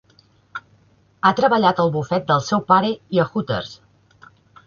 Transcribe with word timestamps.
Ha 1.25 1.31
treballat 1.39 1.81
al 1.83 1.93
bufet 1.97 2.25
del 2.31 2.43
seu 2.47 2.63
pare 2.71 2.89
i 3.17 3.21
a 3.25 3.29
Hooters. 3.29 3.77